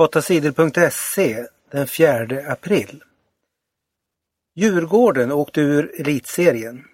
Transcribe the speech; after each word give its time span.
8sidor.se 0.00 1.46
den 1.70 1.86
4 1.86 2.52
april. 2.52 3.02
Djurgården 4.56 5.32
åkte 5.32 5.60
ur 5.60 6.00
elitserien. 6.00 6.84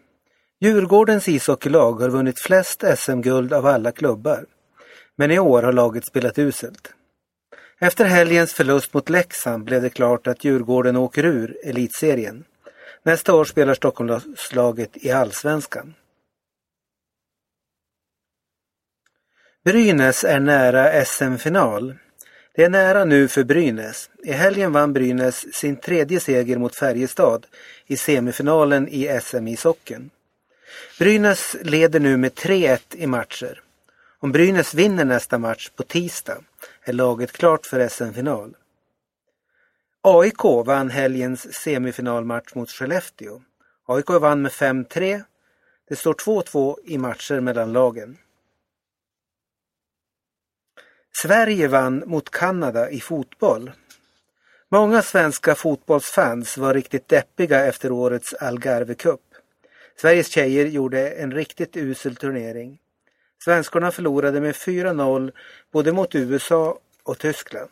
Djurgårdens 0.60 1.28
ishockeylag 1.28 2.00
har 2.00 2.08
vunnit 2.08 2.40
flest 2.40 2.84
SM-guld 2.96 3.52
av 3.52 3.66
alla 3.66 3.92
klubbar. 3.92 4.46
Men 5.16 5.30
i 5.30 5.38
år 5.38 5.62
har 5.62 5.72
laget 5.72 6.06
spelat 6.06 6.38
uselt. 6.38 6.94
Efter 7.80 8.04
helgens 8.04 8.52
förlust 8.52 8.94
mot 8.94 9.08
Leksand 9.10 9.64
blev 9.64 9.82
det 9.82 9.90
klart 9.90 10.26
att 10.26 10.44
Djurgården 10.44 10.96
åker 10.96 11.24
ur 11.24 11.56
elitserien. 11.64 12.44
Nästa 13.02 13.34
år 13.34 13.44
spelar 13.44 13.74
Stockholmslaget 13.74 15.04
i 15.04 15.10
Allsvenskan. 15.10 15.94
Brynäs 19.64 20.24
är 20.24 20.40
nära 20.40 21.04
SM-final. 21.04 21.94
Det 22.56 22.64
är 22.64 22.68
nära 22.68 23.04
nu 23.04 23.28
för 23.28 23.44
Brynäs. 23.44 24.10
I 24.22 24.32
helgen 24.32 24.72
vann 24.72 24.92
Brynäs 24.92 25.54
sin 25.54 25.76
tredje 25.76 26.20
seger 26.20 26.58
mot 26.58 26.76
Färjestad 26.76 27.46
i 27.86 27.96
semifinalen 27.96 28.88
i 28.88 29.20
SM 29.22 29.56
socken. 29.56 30.10
Brynäs 30.98 31.56
leder 31.62 32.00
nu 32.00 32.16
med 32.16 32.32
3-1 32.32 32.78
i 32.92 33.06
matcher. 33.06 33.62
Om 34.18 34.32
Brynäs 34.32 34.74
vinner 34.74 35.04
nästa 35.04 35.38
match 35.38 35.70
på 35.76 35.82
tisdag 35.82 36.38
är 36.84 36.92
laget 36.92 37.32
klart 37.32 37.66
för 37.66 37.88
SM-final. 37.88 38.56
AIK 40.02 40.44
vann 40.44 40.90
helgens 40.90 41.54
semifinalmatch 41.54 42.54
mot 42.54 42.70
Skellefteå. 42.70 43.42
AIK 43.86 44.10
vann 44.10 44.42
med 44.42 44.52
5-3. 44.52 45.22
Det 45.88 45.96
står 45.96 46.14
2-2 46.14 46.76
i 46.84 46.98
matcher 46.98 47.40
mellan 47.40 47.72
lagen. 47.72 48.18
Sverige 51.22 51.68
vann 51.68 52.02
mot 52.06 52.30
Kanada 52.30 52.90
i 52.90 53.00
fotboll. 53.00 53.72
Många 54.68 55.02
svenska 55.02 55.54
fotbollsfans 55.54 56.58
var 56.58 56.74
riktigt 56.74 57.08
deppiga 57.08 57.66
efter 57.66 57.92
årets 57.92 58.34
Algarve 58.34 58.94
Cup. 58.94 59.20
Sveriges 60.00 60.28
tjejer 60.28 60.66
gjorde 60.66 61.10
en 61.10 61.32
riktigt 61.32 61.76
usel 61.76 62.16
turnering. 62.16 62.78
Svenskorna 63.44 63.90
förlorade 63.90 64.40
med 64.40 64.54
4-0 64.54 65.32
både 65.72 65.92
mot 65.92 66.14
USA 66.14 66.78
och 67.02 67.18
Tyskland. 67.18 67.70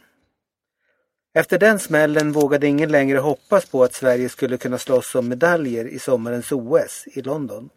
Efter 1.35 1.59
den 1.59 1.79
smällen 1.79 2.33
vågade 2.33 2.67
ingen 2.67 2.93
längre 2.93 3.19
hoppas 3.19 3.67
på 3.67 3.83
att 3.83 3.95
Sverige 3.95 4.29
skulle 4.29 4.57
kunna 4.57 4.79
slåss 4.79 5.15
om 5.15 5.29
medaljer 5.29 5.85
i 5.85 5.99
sommarens 5.99 6.53
OS 6.53 7.05
i 7.07 7.23
London. 7.23 7.71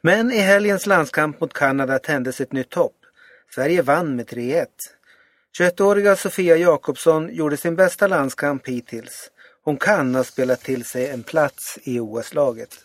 Men 0.00 0.32
i 0.32 0.38
helgens 0.38 0.86
landskamp 0.86 1.40
mot 1.40 1.52
Kanada 1.52 1.98
tändes 1.98 2.40
ett 2.40 2.52
nytt 2.52 2.74
hopp. 2.74 3.03
Sverige 3.54 3.82
vann 3.82 4.16
med 4.16 4.26
3-1. 4.28 4.66
21-åriga 5.58 6.16
Sofia 6.16 6.56
Jakobsson 6.56 7.34
gjorde 7.34 7.56
sin 7.56 7.76
bästa 7.76 8.06
landskamp 8.06 8.68
hittills. 8.68 9.30
Hon 9.64 9.76
kan 9.76 10.14
ha 10.14 10.24
spelat 10.24 10.60
till 10.60 10.84
sig 10.84 11.08
en 11.08 11.22
plats 11.22 11.78
i 11.82 12.00
OS-laget. 12.00 12.76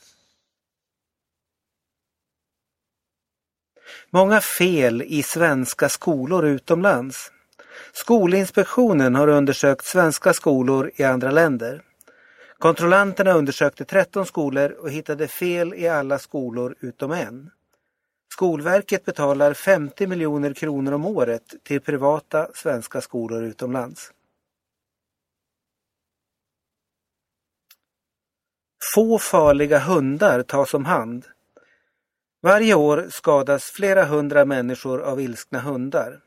Många 4.09 4.41
fel 4.41 5.01
i 5.01 5.23
svenska 5.23 5.89
skolor 5.89 6.45
utomlands. 6.45 7.31
Skolinspektionen 7.93 9.15
har 9.15 9.27
undersökt 9.27 9.85
svenska 9.85 10.33
skolor 10.33 10.91
i 10.95 11.03
andra 11.03 11.31
länder. 11.31 11.81
Kontrollanterna 12.57 13.33
undersökte 13.33 13.85
13 13.85 14.25
skolor 14.25 14.71
och 14.71 14.91
hittade 14.91 15.27
fel 15.27 15.73
i 15.73 15.87
alla 15.87 16.19
skolor 16.19 16.75
utom 16.79 17.11
en. 17.11 17.49
Skolverket 18.39 19.05
betalar 19.05 19.53
50 19.53 20.07
miljoner 20.07 20.53
kronor 20.53 20.91
om 20.91 21.05
året 21.05 21.43
till 21.63 21.81
privata 21.81 22.47
svenska 22.53 23.01
skolor 23.01 23.43
utomlands. 23.43 24.11
Få 28.95 29.19
farliga 29.19 29.79
hundar 29.79 30.43
tas 30.43 30.73
om 30.73 30.85
hand. 30.85 31.25
Varje 32.41 32.75
år 32.75 33.07
skadas 33.09 33.63
flera 33.63 34.05
hundra 34.05 34.45
människor 34.45 35.01
av 35.01 35.21
ilskna 35.21 35.59
hundar. 35.59 36.19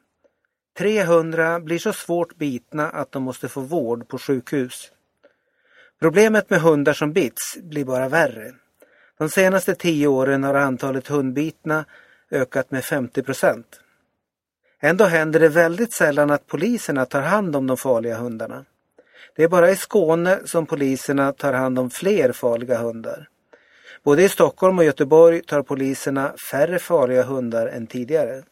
300 0.78 1.60
blir 1.60 1.78
så 1.78 1.92
svårt 1.92 2.36
bitna 2.36 2.90
att 2.90 3.12
de 3.12 3.22
måste 3.22 3.48
få 3.48 3.60
vård 3.60 4.08
på 4.08 4.18
sjukhus. 4.18 4.92
Problemet 6.00 6.50
med 6.50 6.60
hundar 6.60 6.92
som 6.92 7.12
bits 7.12 7.56
blir 7.62 7.84
bara 7.84 8.08
värre. 8.08 8.61
De 9.22 9.28
senaste 9.28 9.74
tio 9.74 10.06
åren 10.06 10.44
har 10.44 10.54
antalet 10.54 11.08
hundbitna 11.08 11.84
ökat 12.30 12.70
med 12.70 12.84
50 12.84 13.22
procent. 13.22 13.80
Ändå 14.80 15.04
händer 15.04 15.40
det 15.40 15.48
väldigt 15.48 15.92
sällan 15.92 16.30
att 16.30 16.46
poliserna 16.46 17.06
tar 17.06 17.22
hand 17.22 17.56
om 17.56 17.66
de 17.66 17.76
farliga 17.76 18.16
hundarna. 18.16 18.64
Det 19.36 19.42
är 19.42 19.48
bara 19.48 19.70
i 19.70 19.76
Skåne 19.76 20.40
som 20.44 20.66
poliserna 20.66 21.32
tar 21.32 21.52
hand 21.52 21.78
om 21.78 21.90
fler 21.90 22.32
farliga 22.32 22.78
hundar. 22.78 23.28
Både 24.02 24.22
i 24.22 24.28
Stockholm 24.28 24.78
och 24.78 24.84
Göteborg 24.84 25.42
tar 25.42 25.62
poliserna 25.62 26.34
färre 26.50 26.78
farliga 26.78 27.22
hundar 27.22 27.66
än 27.66 27.86
tidigare. 27.86 28.42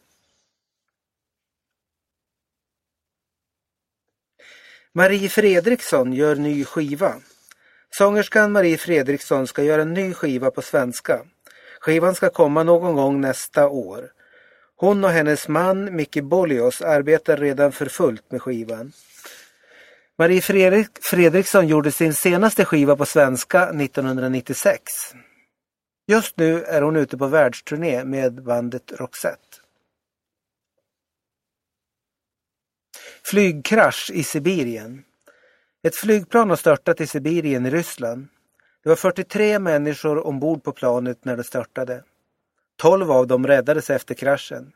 Marie 4.93 5.29
Fredriksson 5.29 6.13
gör 6.13 6.35
ny 6.35 6.65
skiva. 6.65 7.15
Sångerskan 7.97 8.51
Marie 8.51 8.77
Fredriksson 8.77 9.47
ska 9.47 9.63
göra 9.63 9.81
en 9.81 9.93
ny 9.93 10.13
skiva 10.13 10.51
på 10.51 10.61
svenska. 10.61 11.25
Skivan 11.79 12.15
ska 12.15 12.29
komma 12.29 12.63
någon 12.63 12.95
gång 12.95 13.21
nästa 13.21 13.67
år. 13.67 14.11
Hon 14.75 15.03
och 15.03 15.09
hennes 15.09 15.47
man 15.47 15.95
Micke 15.95 16.23
Bollios 16.23 16.81
arbetar 16.81 17.37
redan 17.37 17.71
för 17.71 17.85
fullt 17.85 18.31
med 18.31 18.41
skivan. 18.41 18.91
Marie 20.17 20.41
Fredrik 20.41 20.87
Fredriksson 21.01 21.67
gjorde 21.67 21.91
sin 21.91 22.13
senaste 22.13 22.65
skiva 22.65 22.95
på 22.95 23.05
svenska 23.05 23.63
1996. 23.69 24.83
Just 26.07 26.37
nu 26.37 26.63
är 26.63 26.81
hon 26.81 26.95
ute 26.95 27.17
på 27.17 27.27
världsturné 27.27 28.03
med 28.03 28.43
bandet 28.43 28.91
Roxette. 28.91 29.57
Flygkrasch 33.23 34.11
i 34.13 34.23
Sibirien. 34.23 35.03
Ett 35.83 35.95
flygplan 35.95 36.49
har 36.49 36.57
störtat 36.57 37.01
i 37.01 37.07
Sibirien 37.07 37.65
i 37.65 37.69
Ryssland. 37.69 38.27
Det 38.83 38.89
var 38.89 38.95
43 38.95 39.59
människor 39.59 40.27
ombord 40.27 40.63
på 40.63 40.71
planet 40.71 41.25
när 41.25 41.37
det 41.37 41.43
störtade. 41.43 42.03
12 42.77 43.11
av 43.11 43.27
dem 43.27 43.47
räddades 43.47 43.89
efter 43.89 44.15
kraschen. 44.15 44.71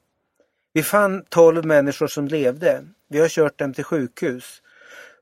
Vi 0.74 0.84
fann 0.84 1.26
12 1.30 1.66
människor 1.66 2.08
som 2.08 2.28
levde. 2.28 2.86
Vi 3.08 3.20
har 3.20 3.30
kört 3.30 3.60
dem 3.60 3.74
till 3.74 3.84
sjukhus, 3.84 4.62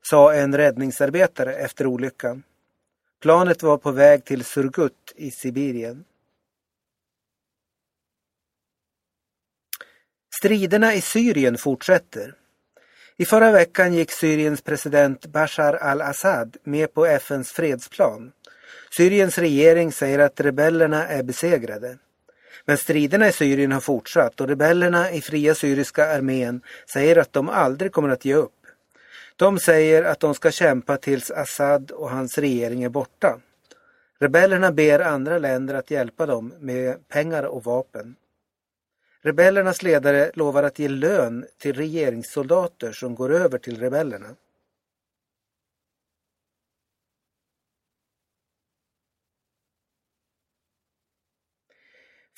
sa 0.02 0.34
en 0.34 0.56
räddningsarbetare 0.56 1.54
efter 1.54 1.86
olyckan. 1.86 2.42
Planet 3.22 3.62
var 3.62 3.78
på 3.78 3.90
väg 3.90 4.24
till 4.24 4.44
Surgut 4.44 5.12
i 5.16 5.30
Sibirien. 5.30 6.04
Striderna 10.38 10.94
i 10.94 11.00
Syrien 11.00 11.58
fortsätter. 11.58 12.34
I 13.16 13.24
förra 13.24 13.52
veckan 13.52 13.94
gick 13.94 14.10
Syriens 14.10 14.62
president 14.62 15.26
Bashar 15.26 15.74
al-Assad 15.74 16.56
med 16.64 16.94
på 16.94 17.06
FNs 17.06 17.52
fredsplan. 17.52 18.32
Syriens 18.96 19.38
regering 19.38 19.92
säger 19.92 20.18
att 20.18 20.40
rebellerna 20.40 21.06
är 21.06 21.22
besegrade. 21.22 21.98
Men 22.64 22.78
striderna 22.78 23.28
i 23.28 23.32
Syrien 23.32 23.72
har 23.72 23.80
fortsatt 23.80 24.40
och 24.40 24.48
rebellerna 24.48 25.10
i 25.10 25.20
Fria 25.20 25.54
Syriska 25.54 26.06
armén 26.06 26.62
säger 26.92 27.16
att 27.16 27.32
de 27.32 27.48
aldrig 27.48 27.92
kommer 27.92 28.08
att 28.08 28.24
ge 28.24 28.34
upp. 28.34 28.66
De 29.36 29.58
säger 29.58 30.04
att 30.04 30.20
de 30.20 30.34
ska 30.34 30.50
kämpa 30.50 30.96
tills 30.96 31.30
Assad 31.30 31.90
och 31.90 32.10
hans 32.10 32.38
regering 32.38 32.82
är 32.82 32.88
borta. 32.88 33.38
Rebellerna 34.18 34.72
ber 34.72 35.00
andra 35.00 35.38
länder 35.38 35.74
att 35.74 35.90
hjälpa 35.90 36.26
dem 36.26 36.54
med 36.60 37.08
pengar 37.08 37.42
och 37.42 37.64
vapen. 37.64 38.16
Rebellernas 39.24 39.82
ledare 39.82 40.30
lovar 40.34 40.62
att 40.62 40.78
ge 40.78 40.88
lön 40.88 41.46
till 41.58 41.76
regeringssoldater 41.76 42.92
som 42.92 43.14
går 43.14 43.32
över 43.32 43.58
till 43.58 43.80
rebellerna. 43.80 44.36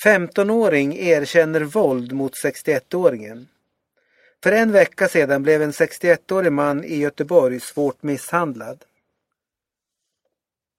Femtonåring 0.03 0.97
erkänner 0.97 1.61
våld 1.61 2.13
mot 2.13 2.33
61-åringen. 2.45 3.47
För 4.43 4.53
en 4.53 4.73
vecka 4.73 5.09
sedan 5.09 5.43
blev 5.43 5.63
en 5.63 5.73
61-årig 5.73 6.53
man 6.53 6.85
i 6.85 6.97
Göteborg 6.97 7.61
svårt 7.61 8.03
misshandlad. 8.03 8.85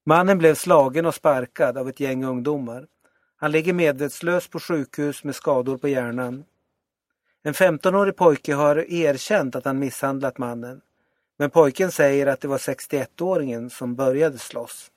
Mannen 0.06 0.38
blev 0.38 0.56
slagen 0.56 1.06
och 1.06 1.16
sparkad 1.16 1.78
av 1.78 1.90
ett 1.90 2.00
gäng 2.00 2.24
ungdomar. 2.24 2.88
Han 3.40 3.52
ligger 3.52 3.74
medvetslös 3.74 4.48
på 4.48 4.60
sjukhus 4.60 5.24
med 5.24 5.36
skador 5.36 5.78
på 5.78 5.88
hjärnan. 5.88 6.46
En 7.44 7.54
15-årig 7.54 8.16
pojke 8.16 8.54
har 8.54 8.92
erkänt 8.92 9.56
att 9.56 9.66
han 9.66 9.80
misshandlat 9.80 10.38
mannen. 10.38 10.82
Men 11.38 11.50
pojken 11.50 11.92
säger 11.92 12.28
att 12.28 12.42
det 12.42 12.48
var 12.48 12.58
61-åringen 12.58 13.70
som 13.70 13.96
började 13.96 14.38
slåss. 14.38 14.92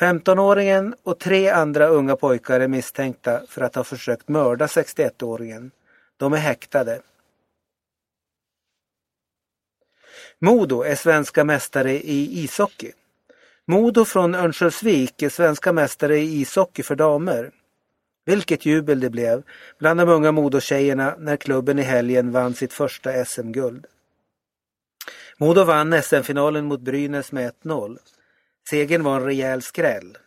15-åringen 0.00 0.94
och 1.02 1.18
tre 1.18 1.48
andra 1.48 1.86
unga 1.86 2.16
pojkar 2.16 2.60
är 2.60 2.68
misstänkta 2.68 3.40
för 3.48 3.62
att 3.62 3.74
ha 3.74 3.84
försökt 3.84 4.28
mörda 4.28 4.66
61-åringen. 4.66 5.70
De 6.16 6.32
är 6.32 6.36
häktade. 6.36 7.00
Modo 10.38 10.82
är 10.82 10.94
svenska 10.94 11.44
mästare 11.44 11.92
i 11.92 12.44
ishockey. 12.44 12.92
Modo 13.70 14.04
från 14.04 14.34
Örnsköldsvik 14.34 15.22
är 15.22 15.28
svenska 15.28 15.72
mästare 15.72 16.18
i 16.18 16.40
ishockey 16.40 16.82
för 16.82 16.96
damer. 16.96 17.50
Vilket 18.26 18.66
jubel 18.66 19.00
det 19.00 19.10
blev 19.10 19.42
bland 19.78 20.00
de 20.00 20.08
unga 20.08 20.32
Modotjejerna 20.32 21.14
när 21.18 21.36
klubben 21.36 21.78
i 21.78 21.82
helgen 21.82 22.32
vann 22.32 22.54
sitt 22.54 22.72
första 22.72 23.24
SM-guld. 23.24 23.86
Modo 25.38 25.64
vann 25.64 26.02
SM-finalen 26.02 26.64
mot 26.64 26.80
Brynäs 26.80 27.32
med 27.32 27.52
1-0. 27.62 27.98
Segern 28.70 29.02
var 29.02 29.16
en 29.16 29.24
rejäl 29.24 29.62
skräll. 29.62 30.18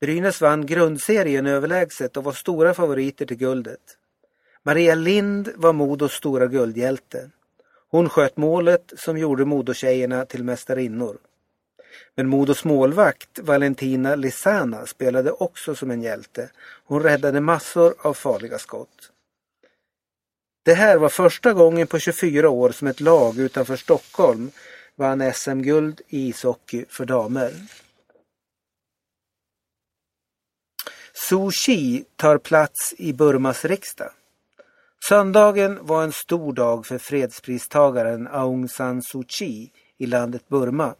Brynäs 0.00 0.40
vann 0.40 0.66
grundserien 0.66 1.46
överlägset 1.46 2.16
och 2.16 2.24
var 2.24 2.32
stora 2.32 2.74
favoriter 2.74 3.26
till 3.26 3.36
guldet. 3.36 3.96
Maria 4.62 4.94
Lind 4.94 5.48
var 5.56 5.72
Modos 5.72 6.12
stora 6.12 6.46
guldhjälte. 6.46 7.30
Hon 7.90 8.08
sköt 8.08 8.36
målet 8.36 8.92
som 8.96 9.18
gjorde 9.18 9.44
Modotjejerna 9.44 10.24
till 10.24 10.44
mästarinnor. 10.44 11.18
Men 12.14 12.28
Modos 12.28 12.64
målvakt 12.64 13.38
Valentina 13.38 14.14
Lisana 14.14 14.86
spelade 14.86 15.30
också 15.30 15.74
som 15.74 15.90
en 15.90 16.02
hjälte. 16.02 16.50
Hon 16.84 17.02
räddade 17.02 17.40
massor 17.40 17.94
av 17.98 18.14
farliga 18.14 18.58
skott. 18.58 19.12
Det 20.64 20.74
här 20.74 20.96
var 20.96 21.08
första 21.08 21.52
gången 21.52 21.86
på 21.86 21.98
24 21.98 22.50
år 22.50 22.70
som 22.70 22.88
ett 22.88 23.00
lag 23.00 23.38
utanför 23.38 23.76
Stockholm 23.76 24.50
vann 24.96 25.32
SM-guld 25.34 26.00
i 26.08 26.28
ishockey 26.28 26.84
för 26.88 27.04
damer. 27.04 27.52
Suu 31.28 31.50
Kyi 31.50 32.04
tar 32.16 32.38
plats 32.38 32.94
i 32.98 33.12
Burmas 33.12 33.64
riksdag. 33.64 34.10
Söndagen 35.08 35.78
var 35.86 36.02
en 36.02 36.12
stor 36.12 36.52
dag 36.52 36.86
för 36.86 36.98
fredspristagaren 36.98 38.28
Aung 38.28 38.68
San 38.68 39.02
Suu 39.02 39.24
Kyi 39.28 39.70
i 39.98 40.06
landet 40.06 40.48
Burma. 40.48 40.94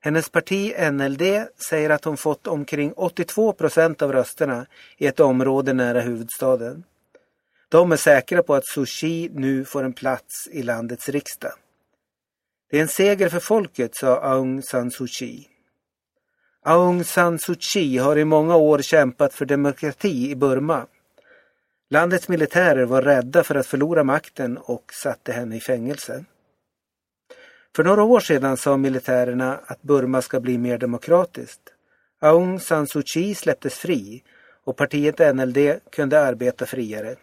Hennes 0.00 0.28
parti 0.28 0.74
NLD 0.92 1.22
säger 1.68 1.90
att 1.90 2.04
hon 2.04 2.16
fått 2.16 2.46
omkring 2.46 2.92
82 2.92 3.52
procent 3.52 4.02
av 4.02 4.12
rösterna 4.12 4.66
i 4.96 5.06
ett 5.06 5.20
område 5.20 5.72
nära 5.72 6.00
huvudstaden. 6.00 6.84
De 7.68 7.92
är 7.92 7.96
säkra 7.96 8.42
på 8.42 8.54
att 8.54 8.66
Suu 8.66 8.86
Kyi 8.86 9.30
nu 9.32 9.64
får 9.64 9.84
en 9.84 9.92
plats 9.92 10.48
i 10.52 10.62
landets 10.62 11.08
riksdag. 11.08 11.52
Det 12.70 12.78
är 12.78 12.82
en 12.82 12.88
seger 12.88 13.28
för 13.28 13.40
folket, 13.40 13.96
sa 13.96 14.20
Aung 14.20 14.62
San 14.62 14.90
Suu 14.90 15.06
Kyi. 15.06 15.48
Aung 16.62 17.04
San 17.04 17.38
Suu 17.38 17.56
Kyi 17.60 17.98
har 17.98 18.18
i 18.18 18.24
många 18.24 18.56
år 18.56 18.82
kämpat 18.82 19.34
för 19.34 19.46
demokrati 19.46 20.30
i 20.30 20.36
Burma. 20.36 20.86
Landets 21.90 22.28
militärer 22.28 22.84
var 22.84 23.02
rädda 23.02 23.44
för 23.44 23.54
att 23.54 23.66
förlora 23.66 24.04
makten 24.04 24.58
och 24.58 24.92
satte 24.92 25.32
henne 25.32 25.56
i 25.56 25.60
fängelse. 25.60 26.24
För 27.78 27.84
några 27.84 28.02
år 28.02 28.20
sedan 28.20 28.56
sa 28.56 28.76
militärerna 28.76 29.60
att 29.66 29.82
Burma 29.82 30.22
ska 30.22 30.40
bli 30.40 30.58
mer 30.58 30.78
demokratiskt. 30.78 31.60
Aung 32.20 32.60
San 32.60 32.86
Suu 32.86 33.02
Kyi 33.02 33.34
släpptes 33.34 33.74
fri 33.74 34.24
och 34.64 34.76
partiet 34.76 35.36
NLD 35.36 35.80
kunde 35.92 36.20
arbeta 36.20 36.66
friare. 36.66 37.16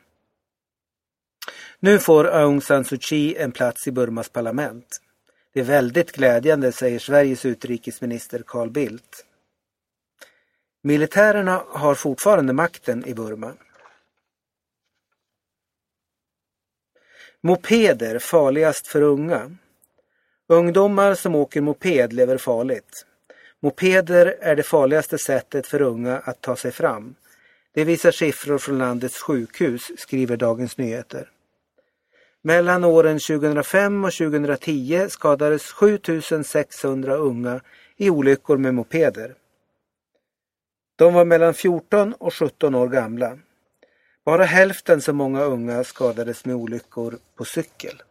Nu 1.80 2.00
får 2.00 2.25
Aung 2.25 2.62
San 2.62 2.86
Suu 2.86 2.98
Kyi 3.00 3.36
en 3.36 3.52
plats 3.52 3.88
i 3.88 3.92
Burmas 3.92 4.30
parlament. 4.30 4.88
Det 5.54 5.60
är 5.60 5.63
väldigt 5.63 6.12
glädjande, 6.12 6.72
säger 6.72 7.00
Sveriges 7.00 7.46
utrikesminister 7.46 8.44
Carl 8.48 8.69
Bildt. 8.69 9.25
Militärerna 10.81 11.63
har 11.68 11.96
fortfarande 11.96 12.54
makten 12.54 13.06
i 13.06 13.13
Burma. 13.13 13.54
Mopeder 17.42 18.19
farligast 18.19 18.88
för 18.88 19.01
unga. 19.01 19.58
Ungdomar 20.47 21.15
som 21.15 21.36
åker 21.36 21.62
moped 21.62 22.13
lever 22.13 22.38
farligt. 22.38 23.06
Mopeder 23.59 24.38
är 24.42 24.56
det 24.56 24.63
farligaste 24.63 25.18
sättet 25.18 25.68
för 25.68 25.81
unga 25.81 26.18
att 26.18 26.42
ta 26.42 26.56
sig 26.56 26.71
fram. 26.71 27.15
Det 27.74 27.83
visar 27.83 28.12
siffror 28.12 28.57
från 28.57 28.77
landets 28.77 29.21
sjukhus, 29.21 29.92
skriver 29.97 30.38
Dagens 30.38 30.77
Nyheter. 30.77 31.30
Mellan 32.42 32.83
åren 32.83 33.19
2005 33.19 34.06
och 34.06 34.13
2010 34.13 35.07
skadades 35.09 35.63
7600 35.63 37.15
unga 37.15 37.62
i 37.98 38.09
olyckor 38.09 38.57
med 38.57 38.74
mopeder. 38.74 39.36
De 40.95 41.13
var 41.13 41.25
mellan 41.25 41.53
14 41.53 42.13
och 42.13 42.33
17 42.33 42.75
år 42.75 42.88
gamla. 42.88 43.38
Bara 44.25 44.44
hälften 44.44 45.01
så 45.01 45.13
många 45.13 45.44
unga 45.44 45.83
skadades 45.83 46.45
med 46.45 46.56
olyckor 46.56 47.18
på 47.36 47.45
cykel. 47.45 48.01